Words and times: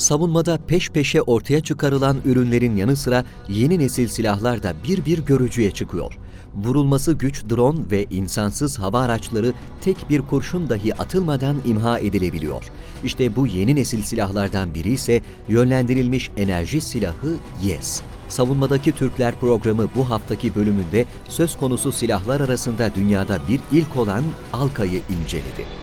Savunmada 0.00 0.58
peş 0.66 0.90
peşe 0.90 1.22
ortaya 1.22 1.60
çıkarılan 1.60 2.16
ürünlerin 2.24 2.76
yanı 2.76 2.96
sıra 2.96 3.24
yeni 3.48 3.78
nesil 3.78 4.08
silahlar 4.08 4.62
da 4.62 4.74
bir 4.88 5.04
bir 5.04 5.18
görücüye 5.18 5.70
çıkıyor. 5.70 6.18
Vurulması 6.54 7.12
güç 7.12 7.44
drone 7.50 7.90
ve 7.90 8.04
insansız 8.10 8.78
hava 8.78 9.00
araçları 9.00 9.52
tek 9.80 10.10
bir 10.10 10.22
kurşun 10.22 10.68
dahi 10.68 10.94
atılmadan 10.94 11.56
imha 11.64 11.98
edilebiliyor. 11.98 12.64
İşte 13.04 13.36
bu 13.36 13.46
yeni 13.46 13.76
nesil 13.76 14.02
silahlardan 14.02 14.74
biri 14.74 14.90
ise 14.92 15.20
yönlendirilmiş 15.48 16.30
enerji 16.36 16.80
silahı 16.80 17.36
YES. 17.62 18.02
Savunmadaki 18.28 18.92
Türkler 18.92 19.34
programı 19.34 19.88
bu 19.96 20.10
haftaki 20.10 20.54
bölümünde 20.54 21.04
söz 21.28 21.56
konusu 21.56 21.92
silahlar 21.92 22.40
arasında 22.40 22.94
dünyada 22.94 23.38
bir 23.48 23.60
ilk 23.72 23.96
olan 23.96 24.24
Alka'yı 24.52 25.00
inceledi. 25.20 25.79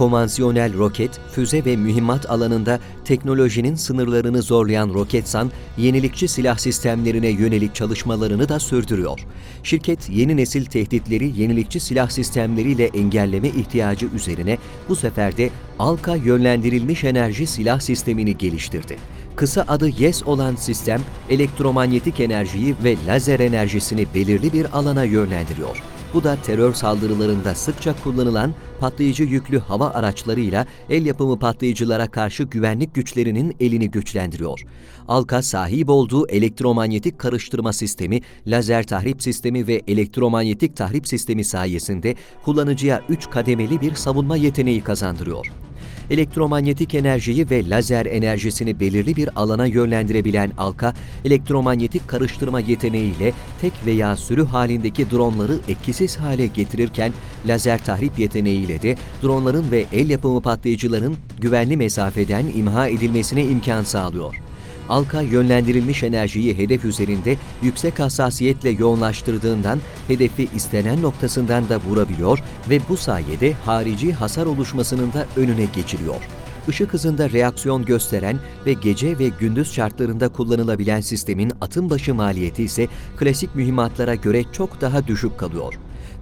Konvansiyonel 0.00 0.78
roket, 0.78 1.20
füze 1.32 1.64
ve 1.64 1.76
mühimmat 1.76 2.30
alanında 2.30 2.80
teknolojinin 3.04 3.74
sınırlarını 3.74 4.42
zorlayan 4.42 4.94
Roketsan, 4.94 5.50
yenilikçi 5.78 6.28
silah 6.28 6.58
sistemlerine 6.58 7.28
yönelik 7.28 7.74
çalışmalarını 7.74 8.48
da 8.48 8.58
sürdürüyor. 8.58 9.20
Şirket, 9.62 10.10
yeni 10.10 10.36
nesil 10.36 10.64
tehditleri 10.64 11.40
yenilikçi 11.40 11.80
silah 11.80 12.10
sistemleriyle 12.10 12.84
engelleme 12.84 13.48
ihtiyacı 13.48 14.06
üzerine 14.06 14.58
bu 14.88 14.96
sefer 14.96 15.36
de 15.36 15.50
ALKA 15.78 16.16
yönlendirilmiş 16.16 17.04
enerji 17.04 17.46
silah 17.46 17.80
sistemini 17.80 18.38
geliştirdi. 18.38 18.96
Kısa 19.36 19.64
adı 19.68 19.88
YES 19.88 20.22
olan 20.22 20.56
sistem, 20.56 21.00
elektromanyetik 21.30 22.20
enerjiyi 22.20 22.74
ve 22.84 22.96
lazer 23.06 23.40
enerjisini 23.40 24.06
belirli 24.14 24.52
bir 24.52 24.78
alana 24.78 25.04
yönlendiriyor. 25.04 25.82
Bu 26.14 26.24
da 26.24 26.36
terör 26.36 26.74
saldırılarında 26.74 27.54
sıkça 27.54 27.94
kullanılan 28.04 28.54
patlayıcı 28.80 29.24
yüklü 29.24 29.58
hava 29.58 29.90
araçlarıyla 29.90 30.66
el 30.90 31.06
yapımı 31.06 31.38
patlayıcılara 31.38 32.10
karşı 32.10 32.42
güvenlik 32.42 32.94
güçlerinin 32.94 33.56
elini 33.60 33.90
güçlendiriyor. 33.90 34.64
Alka 35.08 35.42
sahip 35.42 35.88
olduğu 35.88 36.28
elektromanyetik 36.28 37.18
karıştırma 37.18 37.72
sistemi, 37.72 38.20
lazer 38.46 38.86
tahrip 38.86 39.22
sistemi 39.22 39.66
ve 39.66 39.82
elektromanyetik 39.88 40.76
tahrip 40.76 41.08
sistemi 41.08 41.44
sayesinde 41.44 42.14
kullanıcıya 42.44 43.02
3 43.08 43.30
kademeli 43.30 43.80
bir 43.80 43.94
savunma 43.94 44.36
yeteneği 44.36 44.80
kazandırıyor 44.80 45.69
elektromanyetik 46.10 46.94
enerjiyi 46.94 47.50
ve 47.50 47.70
lazer 47.70 48.06
enerjisini 48.06 48.80
belirli 48.80 49.16
bir 49.16 49.28
alana 49.36 49.66
yönlendirebilen 49.66 50.52
Alka, 50.58 50.94
elektromanyetik 51.24 52.08
karıştırma 52.08 52.60
yeteneğiyle 52.60 53.32
tek 53.60 53.72
veya 53.86 54.16
sürü 54.16 54.44
halindeki 54.44 55.10
dronları 55.10 55.58
etkisiz 55.68 56.16
hale 56.16 56.46
getirirken, 56.46 57.12
lazer 57.46 57.84
tahrip 57.84 58.18
yeteneğiyle 58.18 58.82
de 58.82 58.96
dronların 59.22 59.70
ve 59.70 59.86
el 59.92 60.10
yapımı 60.10 60.40
patlayıcıların 60.40 61.16
güvenli 61.38 61.76
mesafeden 61.76 62.46
imha 62.54 62.88
edilmesine 62.88 63.44
imkan 63.44 63.82
sağlıyor. 63.82 64.49
Alka 64.90 65.22
yönlendirilmiş 65.22 66.02
enerjiyi 66.02 66.58
hedef 66.58 66.84
üzerinde 66.84 67.36
yüksek 67.62 68.00
hassasiyetle 68.00 68.70
yoğunlaştırdığından 68.70 69.80
hedefi 70.08 70.48
istenen 70.54 71.02
noktasından 71.02 71.68
da 71.68 71.80
vurabiliyor 71.80 72.42
ve 72.70 72.80
bu 72.88 72.96
sayede 72.96 73.52
harici 73.52 74.12
hasar 74.12 74.46
oluşmasının 74.46 75.12
da 75.12 75.26
önüne 75.36 75.64
geçiliyor. 75.64 76.28
Işık 76.68 76.92
hızında 76.92 77.30
reaksiyon 77.30 77.84
gösteren 77.84 78.38
ve 78.66 78.72
gece 78.72 79.18
ve 79.18 79.28
gündüz 79.28 79.72
şartlarında 79.72 80.28
kullanılabilen 80.28 81.00
sistemin 81.00 81.52
atım 81.60 81.90
başı 81.90 82.14
maliyeti 82.14 82.62
ise 82.62 82.88
klasik 83.16 83.54
mühimmatlara 83.54 84.14
göre 84.14 84.44
çok 84.52 84.80
daha 84.80 85.06
düşük 85.06 85.38
kalıyor. 85.38 85.74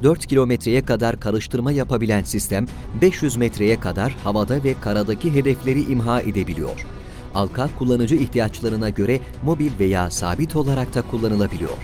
4 0.03 0.27
kilometreye 0.27 0.85
kadar 0.85 1.21
karıştırma 1.21 1.73
yapabilen 1.73 2.23
sistem 2.23 2.67
500 3.01 3.37
metreye 3.37 3.81
kadar 3.81 4.17
havada 4.25 4.65
ve 4.65 4.75
karadaki 4.81 5.35
hedefleri 5.35 5.83
imha 5.93 6.21
edebiliyor. 6.21 6.87
Alka 7.35 7.69
kullanıcı 7.79 8.15
ihtiyaçlarına 8.15 8.91
göre 8.91 9.21
mobil 9.43 9.71
veya 9.81 10.11
sabit 10.11 10.57
olarak 10.57 10.95
da 10.95 11.03
kullanılabiliyor. 11.03 11.79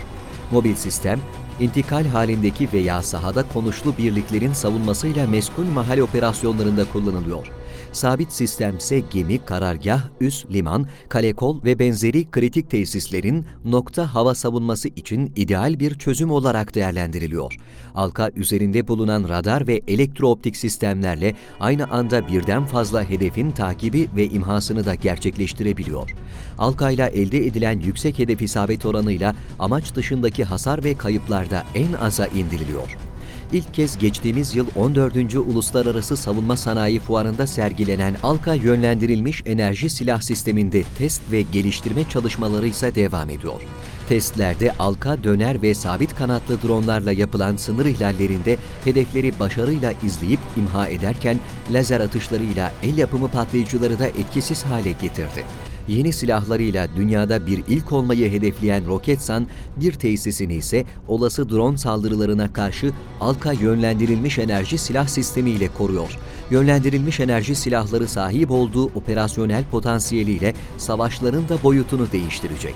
Mobil 0.50 0.74
sistem, 0.74 1.20
intikal 1.60 2.06
halindeki 2.06 2.68
veya 2.72 3.02
sahada 3.02 3.44
konuşlu 3.52 3.96
birliklerin 3.98 4.52
savunmasıyla 4.52 5.26
meskun 5.26 5.66
mahal 5.66 5.98
operasyonlarında 5.98 6.84
kullanılıyor 6.92 7.46
sabit 7.94 8.32
sistemse 8.32 9.02
gemi, 9.10 9.38
karargah, 9.38 10.02
üs, 10.20 10.44
liman, 10.52 10.86
kalekol 11.08 11.64
ve 11.64 11.78
benzeri 11.78 12.30
kritik 12.30 12.70
tesislerin 12.70 13.46
nokta 13.64 14.14
hava 14.14 14.34
savunması 14.34 14.88
için 14.88 15.32
ideal 15.36 15.80
bir 15.80 15.94
çözüm 15.94 16.30
olarak 16.30 16.74
değerlendiriliyor. 16.74 17.56
Alka 17.94 18.30
üzerinde 18.36 18.88
bulunan 18.88 19.28
radar 19.28 19.66
ve 19.66 19.80
elektrooptik 19.88 20.56
sistemlerle 20.56 21.34
aynı 21.60 21.90
anda 21.90 22.28
birden 22.28 22.64
fazla 22.64 23.04
hedefin 23.04 23.50
takibi 23.50 24.08
ve 24.16 24.26
imhasını 24.26 24.86
da 24.86 24.94
gerçekleştirebiliyor. 24.94 26.10
Alka 26.58 26.90
ile 26.90 27.04
elde 27.04 27.46
edilen 27.46 27.80
yüksek 27.80 28.18
hedef 28.18 28.42
isabet 28.42 28.86
oranıyla 28.86 29.34
amaç 29.58 29.94
dışındaki 29.94 30.44
hasar 30.44 30.84
ve 30.84 30.94
kayıplarda 30.94 31.64
en 31.74 31.92
aza 31.92 32.26
indiriliyor 32.26 33.13
ilk 33.54 33.74
kez 33.74 33.98
geçtiğimiz 33.98 34.54
yıl 34.54 34.66
14. 34.76 35.34
Uluslararası 35.34 36.16
Savunma 36.16 36.56
Sanayi 36.56 37.00
Fuarı'nda 37.00 37.46
sergilenen 37.46 38.16
ALKA 38.22 38.54
yönlendirilmiş 38.54 39.42
enerji 39.46 39.90
silah 39.90 40.20
sisteminde 40.20 40.82
test 40.98 41.22
ve 41.32 41.42
geliştirme 41.42 42.08
çalışmaları 42.08 42.66
ise 42.66 42.94
devam 42.94 43.30
ediyor. 43.30 43.60
Testlerde 44.08 44.72
ALKA 44.78 45.24
döner 45.24 45.62
ve 45.62 45.74
sabit 45.74 46.14
kanatlı 46.14 46.62
dronlarla 46.62 47.12
yapılan 47.12 47.56
sınır 47.56 47.86
ihlallerinde 47.86 48.56
hedefleri 48.84 49.38
başarıyla 49.40 49.92
izleyip 50.04 50.40
imha 50.56 50.88
ederken 50.88 51.40
lazer 51.70 52.00
atışlarıyla 52.00 52.72
el 52.82 52.98
yapımı 52.98 53.28
patlayıcıları 53.28 53.98
da 53.98 54.06
etkisiz 54.06 54.64
hale 54.64 54.92
getirdi 54.92 55.44
yeni 55.88 56.12
silahlarıyla 56.12 56.88
dünyada 56.96 57.46
bir 57.46 57.62
ilk 57.68 57.92
olmayı 57.92 58.32
hedefleyen 58.32 58.86
Roketsan, 58.86 59.46
bir 59.76 59.92
tesisini 59.92 60.54
ise 60.54 60.84
olası 61.08 61.50
drone 61.50 61.78
saldırılarına 61.78 62.52
karşı 62.52 62.92
ALKA 63.20 63.52
yönlendirilmiş 63.52 64.38
enerji 64.38 64.78
silah 64.78 65.06
sistemiyle 65.06 65.68
koruyor. 65.68 66.18
Yönlendirilmiş 66.50 67.20
enerji 67.20 67.54
silahları 67.54 68.08
sahip 68.08 68.50
olduğu 68.50 68.84
operasyonel 68.84 69.64
potansiyeliyle 69.70 70.54
savaşların 70.78 71.48
da 71.48 71.62
boyutunu 71.62 72.12
değiştirecek 72.12 72.74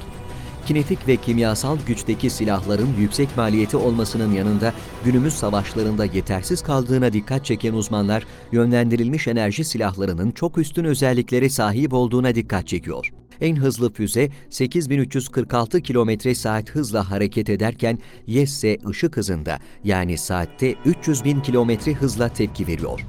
kinetik 0.68 1.08
ve 1.08 1.16
kimyasal 1.16 1.78
güçteki 1.86 2.30
silahların 2.30 2.88
yüksek 2.98 3.36
maliyeti 3.36 3.76
olmasının 3.76 4.32
yanında 4.32 4.72
günümüz 5.04 5.34
savaşlarında 5.34 6.04
yetersiz 6.04 6.62
kaldığına 6.62 7.12
dikkat 7.12 7.44
çeken 7.44 7.72
uzmanlar, 7.72 8.26
yönlendirilmiş 8.52 9.28
enerji 9.28 9.64
silahlarının 9.64 10.30
çok 10.30 10.58
üstün 10.58 10.84
özelliklere 10.84 11.48
sahip 11.48 11.92
olduğuna 11.92 12.34
dikkat 12.34 12.66
çekiyor. 12.66 13.12
En 13.40 13.56
hızlı 13.56 13.92
füze 13.92 14.30
8346 14.50 15.82
km 15.82 16.32
saat 16.34 16.70
hızla 16.70 17.10
hareket 17.10 17.50
ederken 17.50 17.98
YES 18.26 18.50
ise 18.50 18.78
ışık 18.88 19.16
hızında 19.16 19.58
yani 19.84 20.18
saatte 20.18 20.74
300 20.84 21.24
bin 21.24 21.40
km 21.40 21.90
hızla 21.90 22.28
tepki 22.28 22.66
veriyor. 22.66 23.00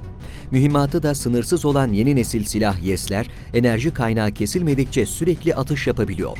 Mühimmatı 0.51 1.03
da 1.03 1.15
sınırsız 1.15 1.65
olan 1.65 1.93
yeni 1.93 2.15
nesil 2.15 2.43
silah 2.43 2.83
YES'ler 2.83 3.27
enerji 3.53 3.91
kaynağı 3.91 4.31
kesilmedikçe 4.31 5.05
sürekli 5.05 5.55
atış 5.55 5.87
yapabiliyor 5.87 6.37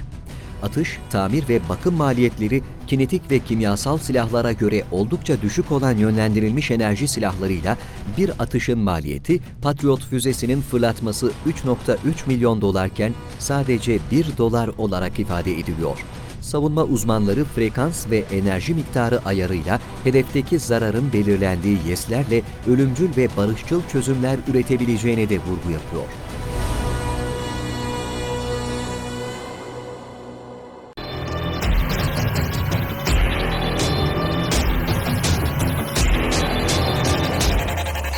atış, 0.64 1.00
tamir 1.10 1.50
ve 1.50 1.60
bakım 1.70 1.96
maliyetleri 1.96 2.64
kinetik 2.88 3.32
ve 3.32 3.40
kimyasal 3.40 3.98
silahlara 3.98 4.52
göre 4.52 4.84
oldukça 4.92 5.42
düşük 5.42 5.72
olan 5.72 5.98
yönlendirilmiş 5.98 6.72
enerji 6.72 7.08
silahlarıyla 7.08 7.78
bir 8.18 8.30
atışın 8.40 8.80
maliyeti 8.80 9.40
Patriot 9.62 10.06
füzesinin 10.06 10.62
fırlatması 10.62 11.32
3.3 11.66 11.98
milyon 12.28 12.62
dolarken 12.62 13.14
sadece 13.40 14.00
1 14.12 14.38
dolar 14.38 14.70
olarak 14.78 15.20
ifade 15.20 15.60
ediliyor. 15.60 16.06
Savunma 16.42 16.84
uzmanları 16.84 17.46
frekans 17.46 18.10
ve 18.10 18.18
enerji 18.18 18.74
miktarı 18.74 19.20
ayarıyla 19.26 19.80
hedefteki 20.04 20.60
zararın 20.60 21.14
belirlendiği 21.14 21.78
YES'lerle 21.88 22.42
ölümcül 22.68 23.10
ve 23.18 23.28
barışçıl 23.38 23.82
çözümler 23.92 24.38
üretebileceğine 24.48 25.30
de 25.30 25.40
vurgu 25.40 25.72
yapıyor. 25.72 26.29